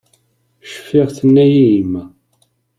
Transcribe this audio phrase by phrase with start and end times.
[0.71, 2.03] Cfiɣ tenna-yi yemma.